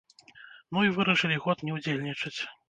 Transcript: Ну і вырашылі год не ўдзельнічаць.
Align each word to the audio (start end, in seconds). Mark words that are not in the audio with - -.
Ну 0.77 0.85
і 0.87 0.93
вырашылі 0.95 1.37
год 1.45 1.63
не 1.69 1.77
ўдзельнічаць. 1.77 2.35